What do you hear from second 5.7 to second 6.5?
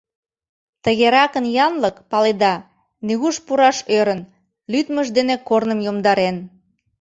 йомдарен.